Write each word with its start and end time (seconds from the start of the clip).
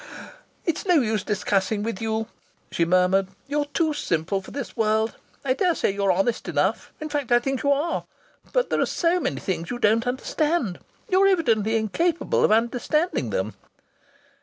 "It's 0.65 0.83
no 0.87 0.95
use 0.95 1.23
discussing 1.23 1.83
with 1.83 2.01
you," 2.01 2.25
she 2.71 2.85
murmured. 2.85 3.27
"You're 3.47 3.65
too 3.67 3.93
simple 3.93 4.41
for 4.41 4.49
this 4.49 4.75
world. 4.75 5.13
I 5.45 5.53
daresay 5.53 5.93
you're 5.93 6.11
honest 6.11 6.49
enough 6.49 6.91
in 6.99 7.07
fact, 7.07 7.31
I 7.31 7.37
think 7.37 7.61
you 7.61 7.71
are 7.71 8.05
but 8.51 8.71
there 8.71 8.81
are 8.81 8.87
so 8.87 9.19
many 9.19 9.39
things 9.39 9.69
that 9.69 9.69
you 9.69 9.77
don't 9.77 10.07
understand. 10.07 10.79
You're 11.07 11.27
evidently 11.27 11.75
incapable 11.77 12.43
of 12.43 12.51
understanding 12.51 13.29
them." 13.29 13.53